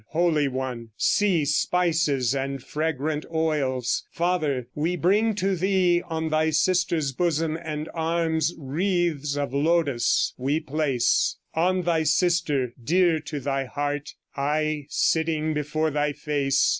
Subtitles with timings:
[0.07, 0.89] Holy one!
[0.97, 6.01] See, Spices and fragrant oils, Father, we bring to thee.
[6.01, 13.19] On thy sister's bosom and arms Wreaths of lotus we place; On thy sister, dear
[13.19, 16.69] to thy heart, Aye sitting before thy face.